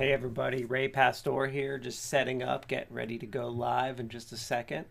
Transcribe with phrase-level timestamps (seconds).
[0.00, 4.32] Hey everybody, Ray Pastore here, just setting up, getting ready to go live in just
[4.32, 4.86] a second.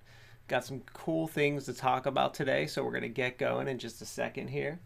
[0.48, 3.80] Got some cool things to talk about today, so we're going to get going in
[3.80, 4.80] just a second here.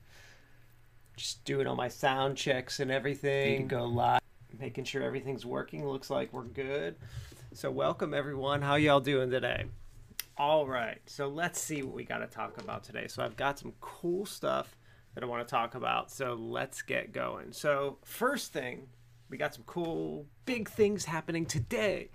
[1.17, 3.67] Just doing all my sound checks and everything.
[3.67, 4.21] To go live,
[4.57, 5.85] making sure everything's working.
[5.85, 6.95] Looks like we're good.
[7.53, 8.61] So welcome everyone.
[8.61, 9.65] How y'all doing today?
[10.37, 13.07] All right, so let's see what we got to talk about today.
[13.09, 14.77] So I've got some cool stuff
[15.15, 16.11] that I want to talk about.
[16.11, 17.51] So let's get going.
[17.51, 18.87] So first thing
[19.33, 22.11] we got some cool big things happening today.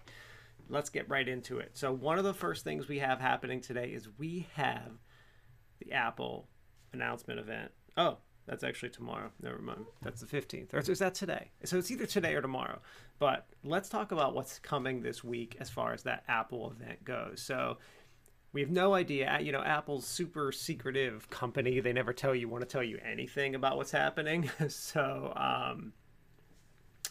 [0.69, 1.73] Let's get right into it.
[1.73, 4.93] So, one of the first things we have happening today is we have
[5.81, 6.47] the Apple
[6.93, 7.73] announcement event.
[7.97, 9.33] Oh, that's actually tomorrow.
[9.43, 9.85] Never mind.
[10.01, 10.73] That's the 15th.
[10.73, 11.51] Or is that today?
[11.65, 12.79] So it's either today or tomorrow.
[13.19, 17.43] But let's talk about what's coming this week as far as that Apple event goes.
[17.43, 17.79] So
[18.53, 19.39] we have no idea.
[19.41, 21.81] You know, Apple's super secretive company.
[21.81, 24.49] They never tell you want to tell you anything about what's happening.
[24.69, 25.95] so um,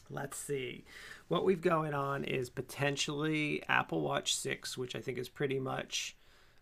[0.09, 0.85] let's see.
[1.27, 6.15] What we've going on is potentially Apple Watch 6, which I think is pretty much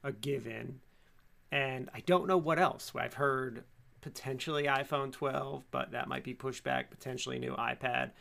[0.03, 0.79] a given.
[1.51, 2.91] And I don't know what else.
[2.95, 3.63] I've heard
[4.01, 8.11] potentially iPhone 12, but that might be pushed back, potentially new iPad.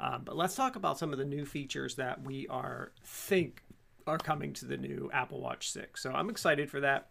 [0.00, 3.62] Um, but let's talk about some of the new features that we are think
[4.06, 6.00] are coming to the new Apple Watch 6.
[6.00, 7.08] So I'm excited for that.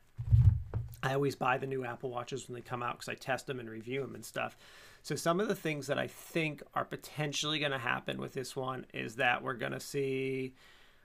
[1.04, 3.60] I always buy the new Apple Watches when they come out because I test them
[3.60, 4.58] and review them and stuff.
[5.04, 8.56] So some of the things that I think are potentially going to happen with this
[8.56, 10.54] one is that we're going to see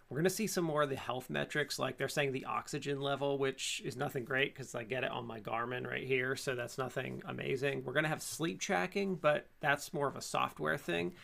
[0.09, 3.01] we're going to see some more of the health metrics like they're saying the oxygen
[3.01, 6.55] level which is nothing great because i get it on my garmin right here so
[6.55, 7.83] that's nothing amazing.
[7.85, 11.15] We're going to have sleep tracking but that's more of a software thing.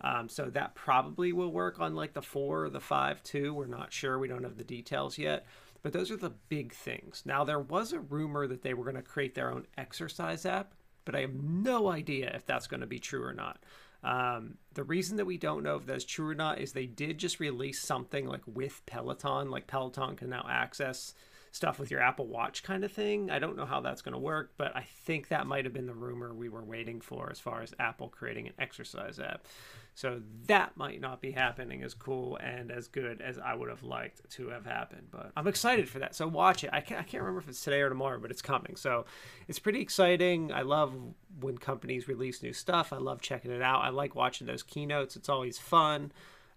[0.00, 3.52] Um, so that probably will work on like the four or the five too.
[3.52, 4.16] We're not sure.
[4.18, 5.44] We don't have the details yet
[5.88, 8.94] but those are the big things now there was a rumor that they were going
[8.94, 10.74] to create their own exercise app
[11.08, 13.64] but I have no idea if that's going to be true or not.
[14.04, 17.16] Um, the reason that we don't know if that's true or not is they did
[17.16, 21.14] just release something like with Peloton, like Peloton can now access
[21.50, 23.30] stuff with your Apple Watch kind of thing.
[23.30, 25.86] I don't know how that's going to work, but I think that might have been
[25.86, 29.46] the rumor we were waiting for as far as Apple creating an exercise app.
[29.94, 33.82] So that might not be happening as cool and as good as I would have
[33.82, 35.08] liked to have happened.
[35.10, 36.14] But I'm excited for that.
[36.14, 36.70] So watch it.
[36.72, 38.76] I can't, I can't remember if it's today or tomorrow, but it's coming.
[38.76, 39.06] So
[39.48, 40.52] it's pretty exciting.
[40.52, 40.94] I love
[41.40, 42.92] when companies release new stuff.
[42.92, 43.80] I love checking it out.
[43.80, 45.16] I like watching those keynotes.
[45.16, 46.12] It's always fun.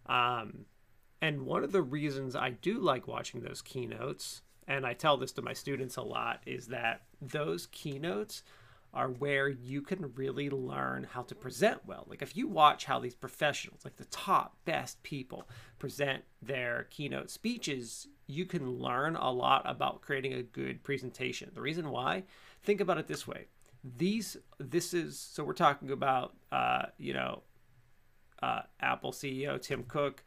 [0.05, 0.65] Um,
[1.21, 5.33] and one of the reasons I do like watching those keynotes, and I tell this
[5.33, 8.43] to my students a lot, is that those keynotes
[8.93, 12.05] are where you can really learn how to present well.
[12.07, 15.47] Like if you watch how these professionals, like the top best people,
[15.79, 21.51] present their keynote speeches, you can learn a lot about creating a good presentation.
[21.53, 22.23] The reason why,
[22.63, 23.47] think about it this way.
[23.97, 27.41] These this is so we're talking about uh, you know
[28.43, 30.23] uh, Apple CEO Tim Cook,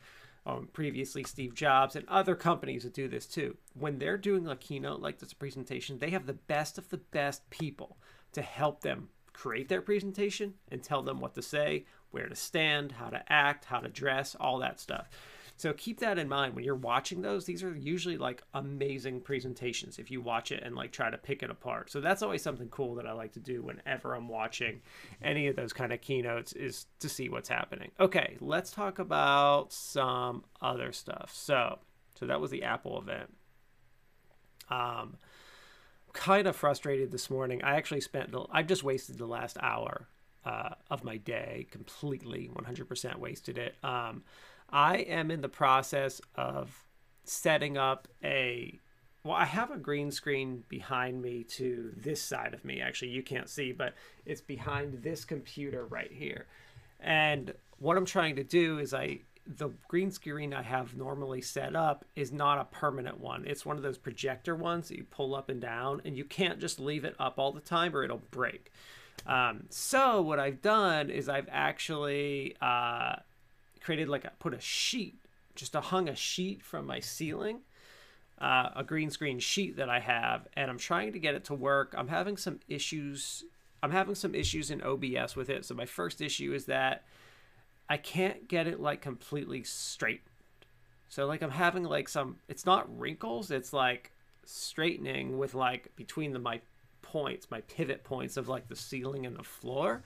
[0.46, 3.56] um, previously Steve Jobs, and other companies that do this too.
[3.78, 7.48] When they're doing a keynote like this presentation, they have the best of the best
[7.50, 7.96] people
[8.32, 12.92] to help them create their presentation and tell them what to say, where to stand,
[12.92, 15.08] how to act, how to dress, all that stuff.
[15.56, 17.44] So keep that in mind when you're watching those.
[17.44, 21.42] These are usually like amazing presentations if you watch it and like try to pick
[21.42, 21.90] it apart.
[21.90, 24.80] So that's always something cool that I like to do whenever I'm watching
[25.22, 27.92] any of those kind of keynotes is to see what's happening.
[28.00, 31.30] Okay, let's talk about some other stuff.
[31.32, 31.78] So,
[32.18, 33.32] so that was the Apple event.
[34.70, 35.18] Um,
[36.12, 37.62] kind of frustrated this morning.
[37.62, 40.08] I actually spent the, I've just wasted the last hour
[40.44, 43.76] uh, of my day completely, 100% wasted it.
[43.82, 44.24] Um,
[44.74, 46.84] I am in the process of
[47.22, 48.80] setting up a
[49.22, 52.82] well, I have a green screen behind me to this side of me.
[52.82, 53.94] Actually, you can't see, but
[54.26, 56.44] it's behind this computer right here.
[57.00, 61.76] And what I'm trying to do is I the green screen I have normally set
[61.76, 63.44] up is not a permanent one.
[63.46, 66.58] It's one of those projector ones that you pull up and down, and you can't
[66.58, 68.72] just leave it up all the time or it'll break.
[69.24, 73.16] Um, so what I've done is I've actually uh,
[73.84, 75.18] created like I put a sheet,
[75.54, 77.60] just a hung a sheet from my ceiling,
[78.40, 81.54] uh, a green screen sheet that I have, and I'm trying to get it to
[81.54, 81.94] work.
[81.96, 83.44] I'm having some issues.
[83.82, 85.66] I'm having some issues in OBS with it.
[85.66, 87.04] So my first issue is that
[87.88, 90.22] I can't get it like completely straight.
[91.08, 94.12] So like I'm having like some it's not wrinkles, it's like
[94.46, 96.60] straightening with like between the my
[97.02, 100.02] points, my pivot points of like the ceiling and the floor.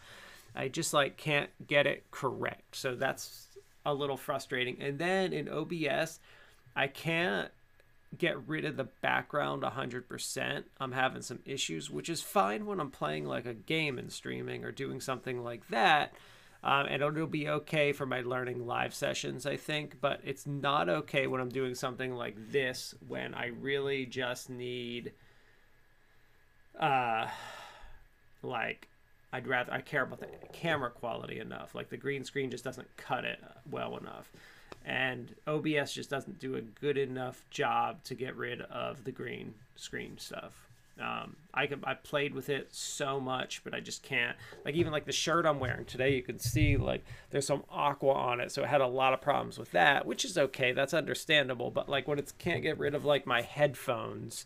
[0.54, 2.76] I just like can't get it correct.
[2.76, 3.47] So that's
[3.90, 4.80] a little frustrating.
[4.80, 6.20] And then in OBS,
[6.76, 7.50] I can't
[8.16, 10.64] get rid of the background 100%.
[10.80, 14.64] I'm having some issues, which is fine when I'm playing like a game and streaming
[14.64, 16.14] or doing something like that
[16.62, 20.88] Um, and it'll be okay for my learning live sessions, I think, but it's not
[20.88, 25.12] okay when I'm doing something like this when I really just need,
[26.80, 27.28] uh,
[28.42, 28.88] like,
[29.32, 31.74] I'd rather I care about the camera quality enough.
[31.74, 33.38] Like the green screen just doesn't cut it
[33.70, 34.32] well enough,
[34.84, 39.54] and OBS just doesn't do a good enough job to get rid of the green
[39.76, 40.68] screen stuff.
[41.00, 44.36] Um, I can, I played with it so much, but I just can't.
[44.64, 48.12] Like even like the shirt I'm wearing today, you can see like there's some aqua
[48.12, 50.72] on it, so it had a lot of problems with that, which is okay.
[50.72, 51.70] That's understandable.
[51.70, 54.44] But like when it can't get rid of like my headphones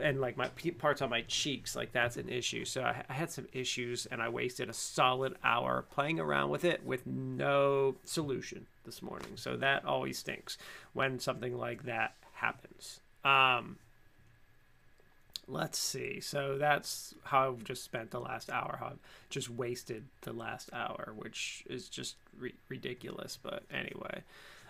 [0.00, 0.48] and like my
[0.78, 2.64] parts on my cheeks, like that's an issue.
[2.64, 6.64] So I, I had some issues, and I wasted a solid hour playing around with
[6.64, 9.32] it with no solution this morning.
[9.36, 10.58] So that always stinks
[10.92, 13.00] when something like that happens.
[13.24, 13.76] Um,
[15.48, 16.20] let's see.
[16.20, 18.76] So that's how I've just spent the last hour.
[18.78, 18.98] How I've
[19.30, 23.38] just wasted the last hour, which is just ri- ridiculous.
[23.42, 24.22] But anyway,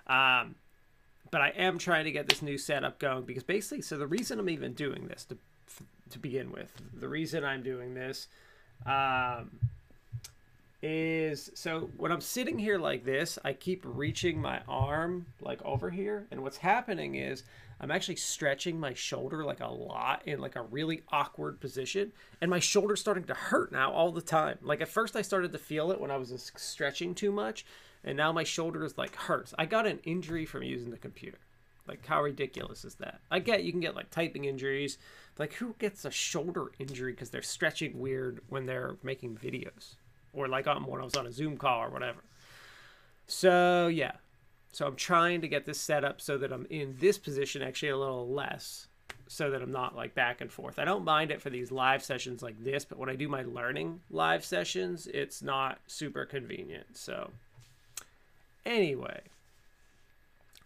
[0.07, 0.55] um,
[1.31, 4.39] but I am trying to get this new setup going because basically, so the reason
[4.39, 5.39] I'm even doing this to
[6.11, 8.29] to begin with, the reason I'm doing this,
[8.87, 9.59] um,
[10.83, 15.91] is so when I'm sitting here like this, I keep reaching my arm like over
[15.91, 17.43] here, and what's happening is
[17.81, 22.51] I'm actually stretching my shoulder like a lot in like a really awkward position, and
[22.51, 24.59] my shoulder's starting to hurt now all the time.
[24.63, 27.65] Like at first, I started to feel it when I was stretching too much,
[28.05, 29.55] and now my shoulder is like hurts.
[29.59, 31.39] I got an injury from using the computer.
[31.87, 33.21] Like how ridiculous is that?
[33.31, 34.99] I get you can get like typing injuries.
[35.39, 39.97] Like who gets a shoulder injury because they're stretching weird when they're making videos?
[40.35, 42.21] or like on when I was on a Zoom call or whatever.
[43.27, 44.13] So yeah,
[44.73, 47.91] so I'm trying to get this set up so that I'm in this position actually
[47.91, 48.89] a little less,
[49.27, 50.79] so that I'm not like back and forth.
[50.79, 53.43] I don't mind it for these live sessions like this, but when I do my
[53.43, 56.97] learning live sessions, it's not super convenient.
[56.97, 57.31] So
[58.65, 59.21] anyway,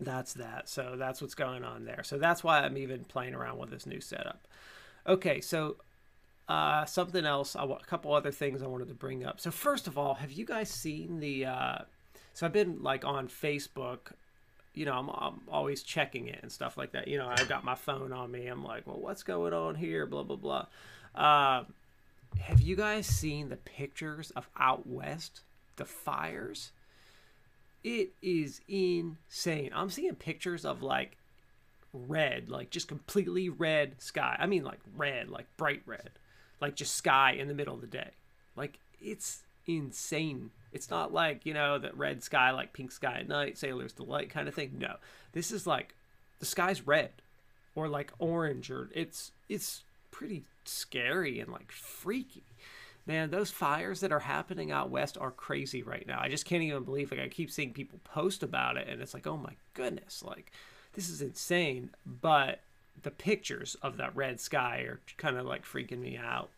[0.01, 0.69] that's that.
[0.69, 2.03] So that's what's going on there.
[2.03, 4.47] So that's why I'm even playing around with this new setup.
[5.07, 5.77] Okay, so
[6.49, 9.41] uh, something else, a couple other things I wanted to bring up.
[9.41, 11.47] So first of all, have you guys seen the?
[11.47, 11.79] Uh,
[12.35, 14.13] so I've been like on Facebook.
[14.75, 17.09] You know, I'm, I'm always checking it and stuff like that.
[17.09, 18.47] You know, I've got my phone on me.
[18.47, 20.07] I'm like, well, what's going on here?
[20.07, 20.67] Blah blah blah.
[21.15, 21.65] Uh,
[22.41, 25.41] have you guys seen the pictures of out west,
[25.77, 26.71] the fires?
[27.85, 29.71] It is insane.
[29.75, 31.17] I'm seeing pictures of like
[31.93, 34.37] red, like just completely red sky.
[34.39, 36.11] I mean, like red, like bright red
[36.61, 38.11] like just sky in the middle of the day.
[38.57, 40.51] Like it's insane.
[40.73, 44.31] It's not like, you know, that red sky like pink sky at night, sailor's delight
[44.31, 44.77] kind of thing.
[44.79, 44.97] No.
[45.33, 45.95] This is like
[46.41, 47.11] the sky's red
[47.75, 52.43] or like orange or it's it's pretty scary and like freaky.
[53.09, 56.21] Man, those fires that are happening out west are crazy right now.
[56.21, 59.15] I just can't even believe like I keep seeing people post about it and it's
[59.15, 60.53] like, "Oh my goodness, like
[60.93, 62.61] this is insane." But
[63.03, 66.51] the pictures of that red sky are kind of like freaking me out.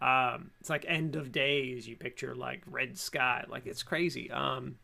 [0.00, 1.88] Um, it's like end of days.
[1.88, 4.30] You picture like red sky, like it's crazy.
[4.30, 4.76] Um,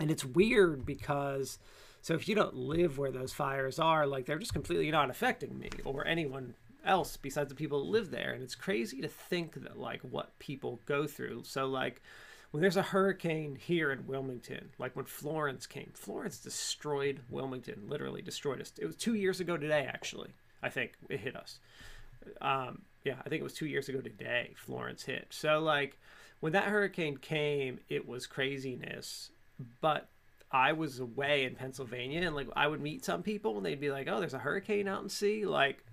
[0.00, 1.60] and it's weird because
[2.02, 5.56] so if you don't live where those fires are, like they're just completely not affecting
[5.56, 8.32] me or anyone else besides the people that live there.
[8.32, 11.44] And it's crazy to think that like what people go through.
[11.44, 12.02] So like
[12.50, 18.22] when there's a hurricane here in Wilmington, like when Florence came, Florence destroyed Wilmington, literally
[18.22, 18.72] destroyed us.
[18.78, 20.30] It was two years ago today, actually.
[20.62, 21.58] I think it hit us.
[22.40, 24.54] Um, yeah, I think it was two years ago today.
[24.56, 25.26] Florence hit.
[25.30, 25.98] So like
[26.40, 29.30] when that hurricane came, it was craziness.
[29.80, 30.08] But
[30.50, 33.90] I was away in Pennsylvania, and like I would meet some people, and they'd be
[33.90, 35.83] like, "Oh, there's a hurricane out in sea." Like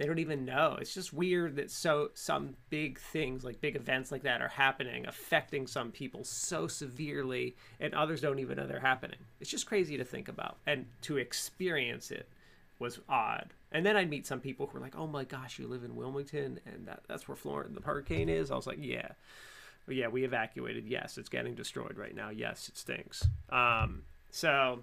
[0.00, 0.78] they don't even know.
[0.80, 5.04] It's just weird that so some big things like big events like that are happening,
[5.06, 9.18] affecting some people so severely, and others don't even know they're happening.
[9.40, 12.26] It's just crazy to think about and to experience it
[12.78, 13.52] was odd.
[13.72, 15.94] And then I'd meet some people who were like, "Oh my gosh, you live in
[15.94, 19.08] Wilmington, and that, that's where Florence the hurricane is." I was like, "Yeah,
[19.84, 20.86] but yeah, we evacuated.
[20.86, 22.30] Yes, it's getting destroyed right now.
[22.30, 24.82] Yes, it stinks." Um, so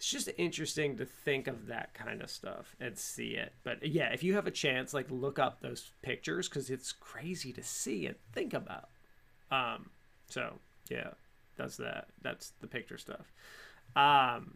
[0.00, 3.52] it's just interesting to think of that kind of stuff and see it.
[3.64, 7.52] But yeah, if you have a chance, like look up those pictures because it's crazy
[7.52, 8.88] to see and think about.
[9.50, 9.90] Um,
[10.26, 10.54] so
[10.88, 11.10] yeah,
[11.58, 12.06] that's that.
[12.22, 13.30] That's the picture stuff.
[13.94, 14.54] Um,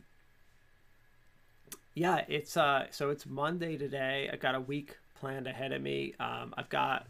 [1.94, 4.30] yeah, it's uh, so it's Monday today.
[4.32, 6.14] I got a week planned ahead of me.
[6.18, 7.06] Um, I've got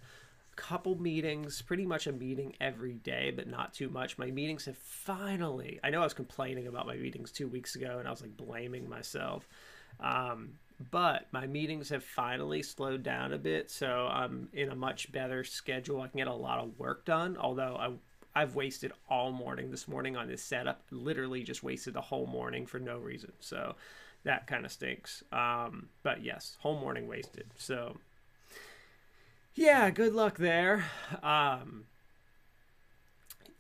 [0.57, 4.19] couple meetings, pretty much a meeting every day, but not too much.
[4.19, 7.99] My meetings have finally, I know I was complaining about my meetings two weeks ago
[7.99, 9.49] and I was like blaming myself.
[10.01, 10.55] Um,
[10.91, 15.45] but my meetings have finally slowed down a bit, so I'm in a much better
[15.45, 16.01] schedule.
[16.01, 17.93] I can get a lot of work done, although I
[18.37, 20.83] I've wasted all morning this morning on this setup.
[20.91, 23.33] Literally just wasted the whole morning for no reason.
[23.39, 23.77] So
[24.25, 25.23] that kind of stinks.
[25.31, 27.47] Um, but yes, whole morning wasted.
[27.57, 27.97] So
[29.55, 30.85] yeah, good luck there.
[31.23, 31.85] Um,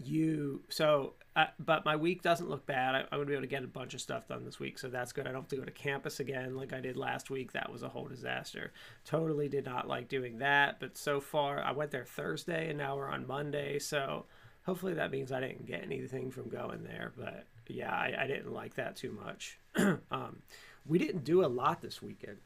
[0.02, 2.94] you so uh, but my week doesn't look bad.
[2.94, 4.88] I, am gonna be able to get a bunch of stuff done this week, so
[4.88, 5.26] that's good.
[5.26, 7.52] I don't have to go to campus again like I did last week.
[7.52, 8.72] That was a whole disaster.
[9.04, 12.96] Totally did not like doing that, but so far I went there Thursday and now
[12.96, 14.26] we're on Monday, so
[14.64, 17.12] hopefully that means I didn't get anything from going there.
[17.16, 19.58] But yeah, I, I didn't like that too much.
[20.12, 20.42] um,
[20.86, 22.38] we didn't do a lot this weekend.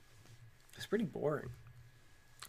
[0.76, 1.50] It's pretty boring.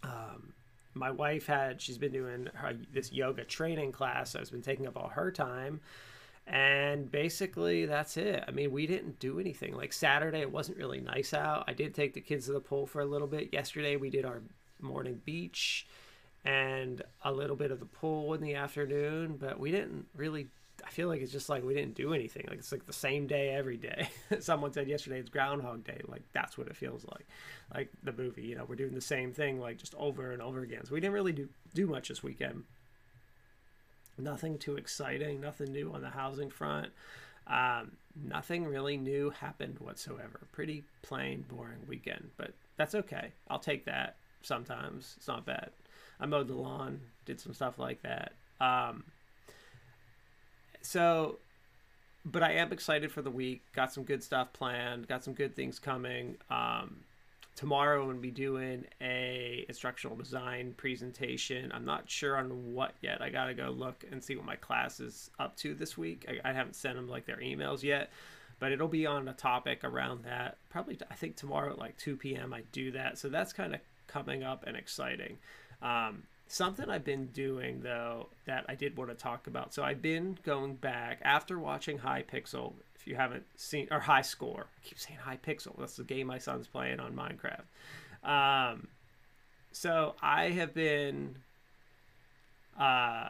[0.04, 0.54] Um,
[1.00, 4.32] my wife had she's been doing her, this yoga training class.
[4.32, 5.80] So it's been taking up all her time.
[6.46, 8.44] And basically that's it.
[8.48, 9.76] I mean we didn't do anything.
[9.76, 11.64] Like saturday it wasn't really nice out.
[11.68, 13.54] I did take the kids to the pool for a little bit.
[13.54, 14.42] Yesterday we did our
[14.82, 15.88] morning beach
[16.46, 20.48] and a little bit of the pool in the afternoon but we didn't really
[20.86, 23.28] i feel like it's just like we didn't do anything like it's like the same
[23.28, 24.10] day every day
[24.40, 27.26] someone said yesterday it's groundhog day like that's what it feels like
[27.74, 30.62] like the movie you know we're doing the same thing like just over and over
[30.62, 32.64] again so we didn't really do do much this weekend
[34.20, 36.90] Nothing too exciting, nothing new on the housing front.
[37.48, 40.42] Um, nothing really new happened whatsoever.
[40.52, 43.32] Pretty plain, boring weekend, but that's okay.
[43.50, 45.16] I'll take that sometimes.
[45.18, 45.70] It's not bad.
[46.20, 48.34] I mowed the lawn, did some stuff like that.
[48.60, 49.06] Um,
[50.82, 51.38] so,
[52.26, 53.62] but I am excited for the week.
[53.74, 55.08] Got some good stuff planned.
[55.08, 56.38] Got some good things coming.
[56.50, 56.98] Um,
[57.56, 61.72] tomorrow I'm going to be doing a instructional design presentation.
[61.74, 63.22] I'm not sure on what yet.
[63.22, 66.26] I got to go look and see what my class is up to this week.
[66.30, 68.12] I, I, haven't sent them like their emails yet,
[68.60, 70.58] but it'll be on a topic around that.
[70.70, 72.54] Probably I think tomorrow at like 2 p.m.
[72.54, 73.18] I do that.
[73.18, 75.38] So that's kind of coming up and exciting.
[75.82, 79.74] Um, something I've been doing though that I did want to talk about.
[79.74, 82.74] So I've been going back after watching Hypixel.
[82.96, 85.78] if you haven't seen or high score i keep saying Hypixel.
[85.80, 87.64] that's the game my son's playing on minecraft
[88.28, 88.88] um,
[89.72, 91.36] so i have been
[92.78, 93.30] uh,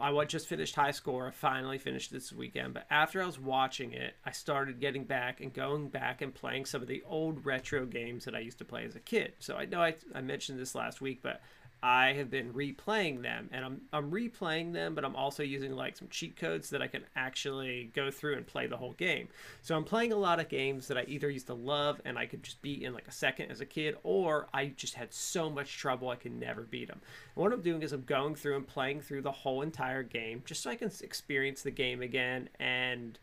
[0.00, 1.28] I just finished high score.
[1.28, 2.74] I finally finished this weekend.
[2.74, 6.64] But after I was watching it, I started getting back and going back and playing
[6.64, 9.34] some of the old retro games that I used to play as a kid.
[9.40, 11.42] So I know I, I mentioned this last week, but
[11.84, 15.98] I have been replaying them and I'm, I'm replaying them, but I'm also using like
[15.98, 19.28] some cheat codes that I can actually go through and play the whole game.
[19.60, 22.24] So I'm playing a lot of games that I either used to love and I
[22.24, 25.50] could just beat in like a second as a kid, or I just had so
[25.50, 27.02] much trouble I could never beat them.
[27.36, 30.42] And what I'm doing is I'm going through and playing through the whole entire game
[30.46, 33.18] just so I can experience the game again and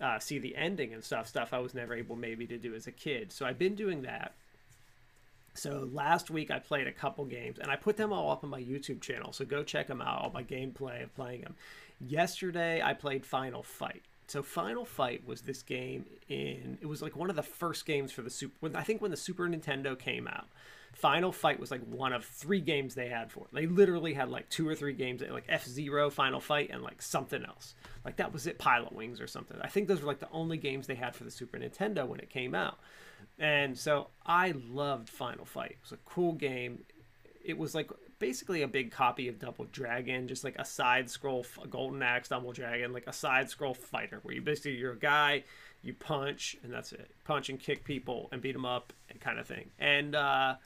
[0.00, 2.86] uh, see the ending and stuff, stuff I was never able maybe to do as
[2.86, 3.32] a kid.
[3.32, 4.34] So I've been doing that.
[5.58, 8.50] So last week I played a couple games and I put them all up on
[8.50, 9.32] my YouTube channel.
[9.32, 11.56] So go check them out, all my gameplay of playing them.
[12.00, 14.02] Yesterday I played Final Fight.
[14.28, 18.12] So Final Fight was this game in it was like one of the first games
[18.12, 20.46] for the super I think when the Super Nintendo came out.
[20.92, 23.54] Final Fight was like one of three games they had for it.
[23.54, 27.02] They literally had like two or three games like F Zero, Final Fight, and like
[27.02, 27.74] something else.
[28.04, 29.58] Like that was it, Pilotwings or something.
[29.60, 32.20] I think those were like the only games they had for the Super Nintendo when
[32.20, 32.78] it came out.
[33.38, 35.72] And so I loved Final Fight.
[35.72, 36.80] It was a cool game.
[37.44, 41.46] It was like basically a big copy of Double Dragon, just like a side scroll,
[41.62, 44.98] a Golden Axe Double Dragon, like a side scroll fighter where you basically you're a
[44.98, 45.44] guy,
[45.82, 49.38] you punch and that's it, punch and kick people and beat them up and kind
[49.38, 49.70] of thing.
[49.78, 50.56] And uh,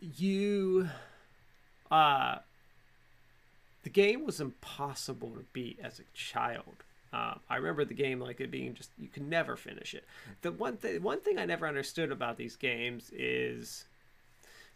[0.00, 0.88] you,
[1.90, 2.38] uh,
[3.84, 6.84] the game was impossible to beat as a child.
[7.12, 10.04] Um, I remember the game like it being just you can never finish it.
[10.40, 13.84] The one thing one thing I never understood about these games is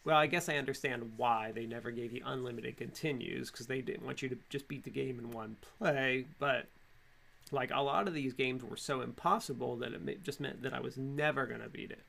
[0.05, 4.07] well, I guess I understand why they never gave you unlimited continues because they didn't
[4.07, 6.26] want you to just beat the game in one play.
[6.38, 6.66] But
[7.50, 10.81] like a lot of these games were so impossible that it just meant that I
[10.81, 12.02] was never gonna beat it.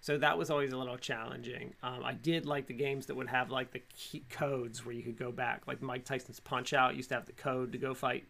[0.00, 1.72] So that was always a little challenging.
[1.82, 3.82] Um, I did like the games that would have like the
[4.28, 7.32] codes where you could go back, like Mike Tyson's Punch Out used to have the
[7.32, 8.24] code to go fight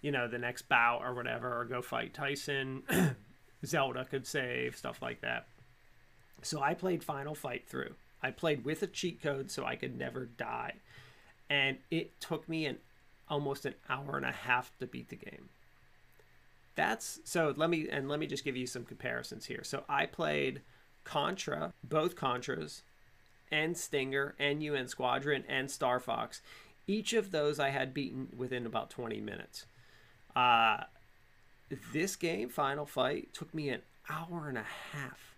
[0.00, 2.82] you know, the next bout or whatever, or go fight Tyson.
[3.66, 5.46] Zelda could save, stuff like that.
[6.42, 7.94] So I played Final Fight through.
[8.22, 10.74] I played with a cheat code so I could never die.
[11.50, 12.78] And it took me an
[13.28, 15.48] almost an hour and a half to beat the game.
[16.74, 19.64] That's so let me and let me just give you some comparisons here.
[19.64, 20.62] So I played
[21.04, 22.82] Contra, both Contras,
[23.50, 26.40] and Stinger, and UN Squadron, and Star Fox.
[26.86, 29.66] Each of those I had beaten within about 20 minutes.
[30.34, 30.84] Uh,
[31.92, 35.36] this game, Final Fight, took me an hour and a half.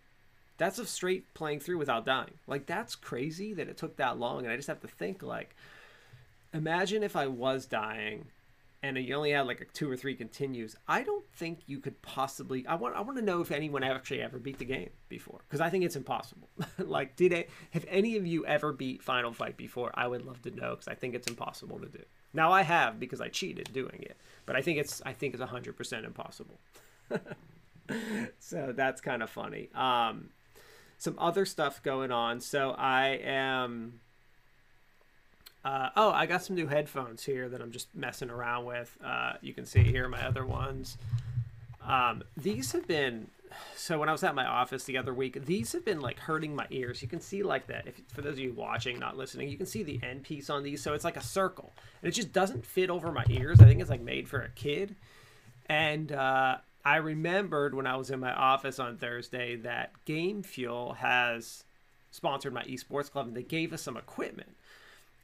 [0.59, 2.35] That's a straight playing through without dying.
[2.47, 5.57] Like that's crazy that it took that long, and I just have to think like,
[6.53, 8.27] imagine if I was dying
[8.83, 12.01] and you only had like a two or three continues, I don't think you could
[12.03, 12.67] possibly.
[12.67, 12.97] I want.
[12.97, 15.85] I want to know if anyone actually ever beat the game before, because I think
[15.85, 16.49] it's impossible.
[16.79, 17.51] like, did it?
[17.73, 19.91] Have any of you ever beat Final Fight before?
[19.95, 22.03] I would love to know, because I think it's impossible to do.
[22.33, 25.03] Now I have because I cheated doing it, but I think it's.
[25.05, 26.59] I think it's hundred percent impossible.
[28.39, 29.69] so that's kind of funny.
[29.75, 30.31] Um,
[30.99, 32.41] some other stuff going on.
[32.41, 34.01] So I am
[35.65, 38.97] uh, oh, I got some new headphones here that I'm just messing around with.
[39.05, 40.97] Uh, you can see here my other ones.
[41.87, 43.29] Um, these have been
[43.77, 46.55] so when I was at my office the other week, these have been like hurting
[46.55, 47.03] my ears.
[47.03, 47.87] You can see like that.
[47.87, 50.63] If for those of you watching, not listening, you can see the end piece on
[50.63, 50.83] these.
[50.83, 53.61] So it's like a circle, and it just doesn't fit over my ears.
[53.61, 54.97] I think it's like made for a kid.
[55.67, 60.95] And uh, I remembered when I was in my office on Thursday that Game Fuel
[60.95, 61.65] has
[62.11, 64.57] sponsored my esports club, and they gave us some equipment.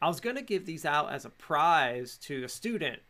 [0.01, 3.01] I was to give these out as a prize to a student,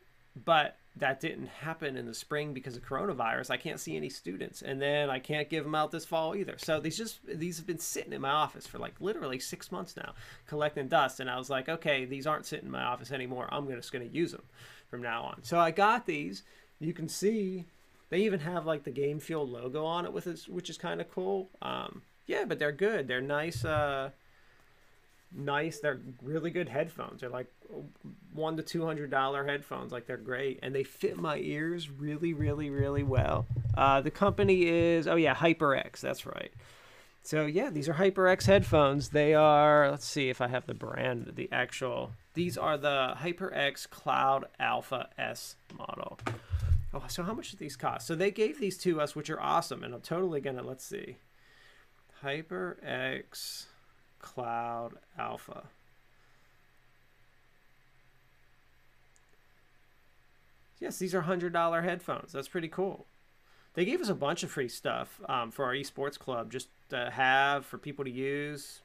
[0.45, 3.51] but that didn't happen in the spring because of coronavirus.
[3.51, 6.57] I can't see any students, and then I can't give them out this fall either.
[6.59, 9.97] So these just these have been sitting in my office for like literally six months
[9.97, 10.15] now,
[10.47, 11.21] collecting dust.
[11.21, 13.49] And I was like, okay, these aren't sitting in my office anymore.
[13.53, 14.45] I'm just going to use them
[14.89, 15.43] from now on.
[15.43, 16.43] So I got these.
[16.79, 17.67] You can see
[18.09, 21.01] they even have like the Game Fuel logo on it with it, which is kind
[21.01, 21.51] of cool.
[21.61, 23.07] Um, yeah, but they're good.
[23.07, 23.65] They're nice.
[23.65, 24.11] Uh,
[25.33, 25.81] nice.
[25.81, 27.21] They're really good headphones.
[27.21, 27.51] They're like
[28.33, 29.93] one to two hundred dollar headphones.
[29.93, 33.47] Like they're great, and they fit my ears really, really, really well.
[33.77, 36.01] Uh, the company is oh yeah, HyperX.
[36.01, 36.53] That's right.
[37.23, 39.09] So yeah, these are HyperX headphones.
[39.09, 39.91] They are.
[39.91, 41.33] Let's see if I have the brand.
[41.35, 42.13] The actual.
[42.35, 46.19] These are the HyperX Cloud Alpha S model.
[46.95, 48.07] Oh, so how much do these cost?
[48.07, 50.63] So they gave these to us, which are awesome, and I'm totally gonna.
[50.63, 51.17] Let's see.
[52.23, 53.67] HyperX
[54.27, 55.63] Cloud Alpha.
[60.81, 62.33] Yes, these are $100 headphones.
[62.33, 63.07] That's pretty cool.
[63.75, 67.11] They gave us a bunch of free stuff um, for our esports club just to
[67.11, 68.81] have for people to use.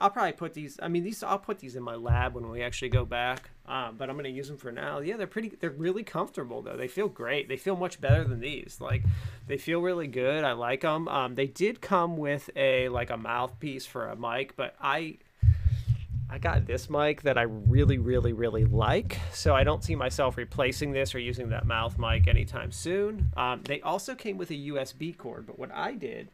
[0.00, 0.78] I'll probably put these.
[0.82, 1.22] I mean, these.
[1.22, 3.50] I'll put these in my lab when we actually go back.
[3.66, 5.00] Um, but I'm gonna use them for now.
[5.00, 5.52] Yeah, they're pretty.
[5.60, 6.76] They're really comfortable though.
[6.76, 7.48] They feel great.
[7.48, 8.78] They feel much better than these.
[8.80, 9.02] Like,
[9.46, 10.42] they feel really good.
[10.42, 11.06] I like them.
[11.08, 15.18] Um, they did come with a like a mouthpiece for a mic, but I.
[16.32, 20.36] I got this mic that I really, really, really like, so I don't see myself
[20.36, 23.30] replacing this or using that mouth mic anytime soon.
[23.36, 26.28] Um, they also came with a USB cord, but what I did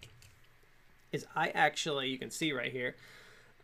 [1.12, 2.94] is I actually, you can see right here,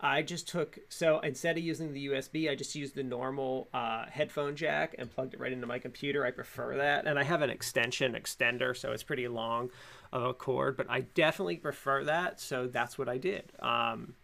[0.02, 4.06] I just took so instead of using the USB, I just used the normal uh,
[4.10, 6.26] headphone jack and plugged it right into my computer.
[6.26, 9.70] I prefer that, and I have an extension extender, so it's pretty long
[10.12, 12.40] of a cord, but I definitely prefer that.
[12.40, 13.52] So that's what I did.
[13.60, 14.14] Um,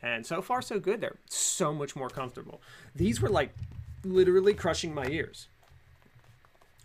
[0.00, 1.00] and so far, so good.
[1.00, 2.62] They're so much more comfortable.
[2.94, 3.52] These were like
[4.04, 5.48] literally crushing my ears.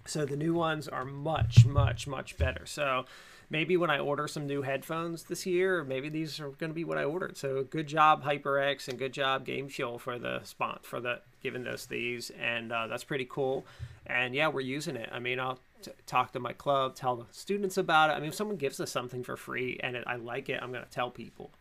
[0.05, 2.65] So the new ones are much, much, much better.
[2.65, 3.05] So
[3.49, 6.83] maybe when I order some new headphones this year, maybe these are going to be
[6.83, 7.37] what I ordered.
[7.37, 11.67] So good job HyperX and good job Game Fuel for the spot for the giving
[11.67, 13.65] us these, and uh, that's pretty cool.
[14.05, 15.09] And yeah, we're using it.
[15.11, 18.13] I mean, I'll t- talk to my club, tell the students about it.
[18.13, 20.71] I mean, if someone gives us something for free and it, I like it, I'm
[20.71, 21.51] going to tell people.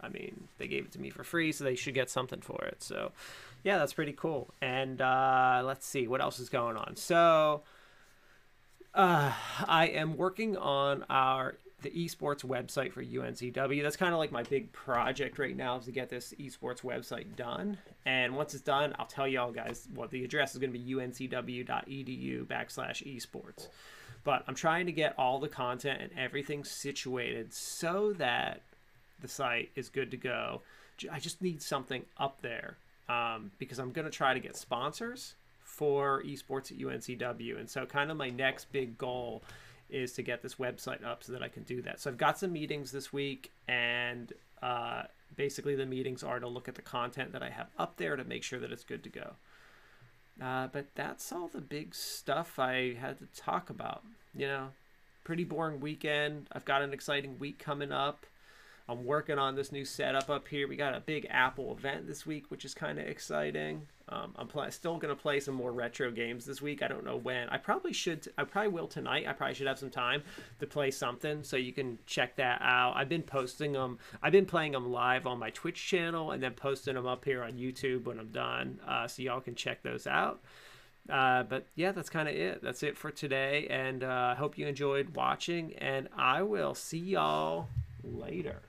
[0.00, 2.62] I mean, they gave it to me for free, so they should get something for
[2.64, 2.82] it.
[2.82, 3.12] So,
[3.64, 4.52] yeah, that's pretty cool.
[4.60, 6.96] And uh, let's see what else is going on.
[6.96, 7.62] So,
[8.96, 9.32] uh,
[9.68, 13.82] I am working on our the esports website for UNCW.
[13.82, 17.36] That's kind of like my big project right now is to get this esports website
[17.36, 17.78] done.
[18.06, 20.94] And once it's done, I'll tell y'all guys what the address is going to be
[20.94, 23.68] uncw.edu backslash esports.
[24.24, 28.62] But I'm trying to get all the content and everything situated so that
[29.20, 30.62] the site is good to go.
[31.12, 32.78] I just need something up there
[33.08, 35.34] um, because I'm going to try to get sponsors
[35.76, 37.58] for esports at UNCW.
[37.58, 39.42] And so, kind of my next big goal
[39.90, 42.00] is to get this website up so that I can do that.
[42.00, 45.02] So, I've got some meetings this week, and uh,
[45.36, 48.24] basically, the meetings are to look at the content that I have up there to
[48.24, 49.32] make sure that it's good to go.
[50.42, 54.02] Uh, but that's all the big stuff I had to talk about.
[54.34, 54.68] You know,
[55.24, 56.48] pretty boring weekend.
[56.52, 58.24] I've got an exciting week coming up.
[58.88, 60.68] I'm working on this new setup up here.
[60.68, 63.88] We got a big Apple event this week, which is kind of exciting.
[64.08, 66.82] Um, I'm pl- still going to play some more retro games this week.
[66.82, 67.48] I don't know when.
[67.48, 68.22] I probably should.
[68.22, 69.26] T- I probably will tonight.
[69.26, 70.22] I probably should have some time
[70.60, 72.94] to play something, so you can check that out.
[72.96, 73.98] I've been posting them.
[74.22, 77.42] I've been playing them live on my Twitch channel and then posting them up here
[77.42, 80.40] on YouTube when I'm done, uh, so y'all can check those out.
[81.10, 82.62] Uh, but yeah, that's kind of it.
[82.62, 85.74] That's it for today, and uh, I hope you enjoyed watching.
[85.74, 87.68] And I will see y'all
[88.04, 88.62] later.